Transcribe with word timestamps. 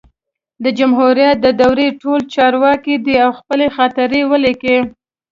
د 0.63 0.65
جمهوریت 0.79 1.37
د 1.41 1.47
دورې 1.61 1.87
ټول 2.01 2.19
چارواکي 2.33 2.95
دي 3.05 3.15
او 3.25 3.31
خپلي 3.39 3.67
خاطرې 3.77 4.21
ولیکي 4.31 4.77